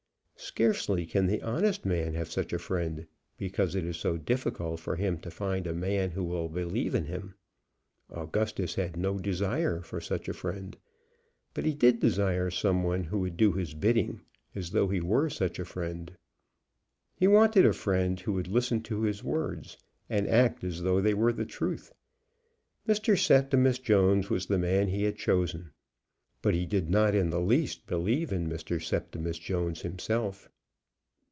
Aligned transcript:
Scarcely 0.43 1.05
can 1.05 1.27
the 1.27 1.41
honest 1.43 1.85
man 1.85 2.13
have 2.15 2.29
such 2.31 2.51
a 2.51 2.57
friend, 2.59 3.05
because 3.37 3.75
it 3.75 3.85
is 3.85 3.95
so 3.95 4.17
difficult 4.17 4.79
for 4.79 4.95
him 4.95 5.19
to 5.19 5.29
find 5.29 5.67
a 5.67 5.73
man 5.73 6.09
who 6.09 6.23
will 6.23 6.49
believe 6.49 6.95
in 6.95 7.05
him. 7.05 7.35
Augustus 8.09 8.73
had 8.73 8.97
no 8.97 9.19
desire 9.19 9.81
for 9.81 10.01
such 10.01 10.27
a 10.27 10.33
friend, 10.33 10.77
but 11.53 11.63
he 11.63 11.75
did 11.75 11.99
desire 11.99 12.49
some 12.49 12.81
one 12.83 13.03
who 13.03 13.19
would 13.19 13.37
do 13.37 13.51
his 13.53 13.75
bidding 13.75 14.21
as 14.55 14.71
though 14.71 14.87
he 14.89 14.99
were 14.99 15.29
such 15.29 15.59
a 15.59 15.63
friend. 15.63 16.17
He 17.15 17.27
wanted 17.27 17.63
a 17.65 17.71
friend 17.71 18.19
who 18.19 18.33
would 18.33 18.47
listen 18.47 18.81
to 18.81 19.03
his 19.03 19.23
words, 19.23 19.77
and 20.09 20.27
act 20.27 20.63
as 20.63 20.81
though 20.81 20.99
they 21.01 21.13
were 21.13 21.31
the 21.31 21.45
truth. 21.45 21.93
Mr. 22.87 23.15
Septimus 23.15 23.77
Jones 23.77 24.31
was 24.31 24.47
the 24.47 24.57
man 24.59 24.87
he 24.87 25.03
had 25.03 25.15
chosen, 25.17 25.69
but 26.43 26.55
he 26.55 26.65
did 26.65 26.89
not 26.89 27.13
in 27.13 27.29
the 27.29 27.39
least 27.39 27.85
believe 27.85 28.31
in 28.31 28.49
Mr. 28.49 28.81
Septimus 28.83 29.37
Jones 29.37 29.83
himself. 29.83 30.49